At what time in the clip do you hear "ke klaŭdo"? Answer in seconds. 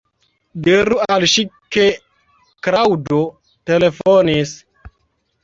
1.77-3.21